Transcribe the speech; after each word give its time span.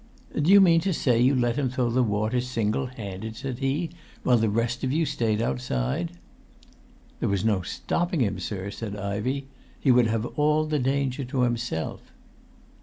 "Do 0.35 0.49
you 0.51 0.59
mean 0.59 0.79
to 0.81 0.93
say 0.95 1.21
you 1.21 1.35
let 1.35 1.57
him 1.57 1.69
throw 1.69 1.91
the 1.91 2.01
water 2.01 2.41
single 2.41 2.87
handed," 2.87 3.35
said 3.35 3.59
he, 3.59 3.91
"while 4.23 4.37
the 4.39 4.49
rest 4.49 4.83
of 4.83 4.91
you 4.91 5.05
stayed 5.05 5.43
outside?" 5.43 6.13
"There 7.19 7.29
was 7.29 7.45
no 7.45 7.61
stopping 7.61 8.21
him, 8.21 8.39
sir," 8.39 8.71
said 8.71 8.95
Ivey. 8.95 9.45
"He 9.79 9.91
would 9.91 10.07
have 10.07 10.25
all 10.39 10.65
the 10.65 10.79
danger 10.79 11.23
to 11.25 11.41
himself." 11.41 12.01